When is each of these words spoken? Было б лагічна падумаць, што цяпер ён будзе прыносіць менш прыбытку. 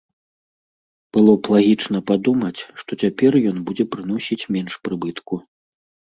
Было 1.17 1.31
б 1.41 1.51
лагічна 1.55 1.99
падумаць, 2.11 2.65
што 2.79 2.91
цяпер 3.03 3.37
ён 3.51 3.57
будзе 3.67 3.85
прыносіць 3.97 4.47
менш 4.55 4.73
прыбытку. 4.89 5.33